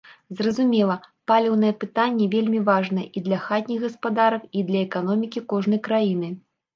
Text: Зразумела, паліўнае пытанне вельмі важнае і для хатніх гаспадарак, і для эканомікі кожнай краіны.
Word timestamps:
Зразумела, 0.37 0.93
паліўнае 1.31 1.69
пытанне 1.83 2.25
вельмі 2.35 2.61
важнае 2.69 3.03
і 3.21 3.23
для 3.27 3.37
хатніх 3.43 3.79
гаспадарак, 3.85 4.49
і 4.61 4.65
для 4.71 4.79
эканомікі 4.87 5.45
кожнай 5.55 5.81
краіны. 5.89 6.31